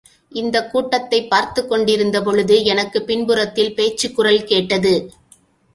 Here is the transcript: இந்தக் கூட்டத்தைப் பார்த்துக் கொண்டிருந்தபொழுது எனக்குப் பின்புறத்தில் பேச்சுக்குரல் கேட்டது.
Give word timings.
இந்தக் 0.31 0.71
கூட்டத்தைப் 0.71 1.29
பார்த்துக் 1.29 1.71
கொண்டிருந்தபொழுது 1.71 2.63
எனக்குப் 2.63 3.05
பின்புறத்தில் 3.05 3.75
பேச்சுக்குரல் 3.75 4.43
கேட்டது. 4.43 5.11